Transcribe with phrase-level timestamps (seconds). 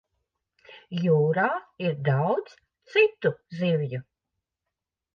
[1.03, 1.43] Jūrā
[1.89, 2.57] ir daudz
[2.97, 4.05] citu zivju.